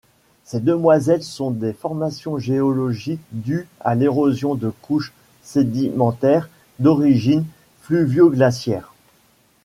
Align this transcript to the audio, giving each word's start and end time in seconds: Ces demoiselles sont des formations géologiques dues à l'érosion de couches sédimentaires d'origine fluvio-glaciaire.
Ces 0.45 0.59
demoiselles 0.61 1.21
sont 1.21 1.51
des 1.51 1.73
formations 1.73 2.39
géologiques 2.39 3.21
dues 3.33 3.67
à 3.81 3.93
l'érosion 3.93 4.55
de 4.55 4.73
couches 4.81 5.13
sédimentaires 5.43 6.49
d'origine 6.79 7.45
fluvio-glaciaire. 7.83 8.93